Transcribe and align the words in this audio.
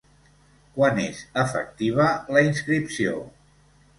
Quan 0.77 1.01
és 1.01 1.19
efectiva 1.41 2.07
la 2.37 2.45
inscripció? 2.47 3.21